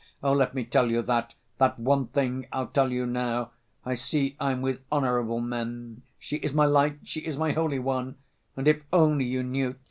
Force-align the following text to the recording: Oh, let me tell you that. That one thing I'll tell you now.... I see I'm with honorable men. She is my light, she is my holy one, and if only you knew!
Oh, 0.23 0.33
let 0.33 0.55
me 0.55 0.65
tell 0.65 0.89
you 0.89 1.03
that. 1.03 1.35
That 1.59 1.77
one 1.77 2.07
thing 2.07 2.47
I'll 2.51 2.65
tell 2.69 2.91
you 2.91 3.05
now.... 3.05 3.51
I 3.85 3.93
see 3.93 4.35
I'm 4.39 4.63
with 4.63 4.79
honorable 4.91 5.39
men. 5.39 6.01
She 6.17 6.37
is 6.37 6.53
my 6.53 6.65
light, 6.65 6.97
she 7.03 7.19
is 7.19 7.37
my 7.37 7.51
holy 7.51 7.77
one, 7.77 8.15
and 8.57 8.67
if 8.67 8.81
only 8.91 9.25
you 9.25 9.43
knew! 9.43 9.75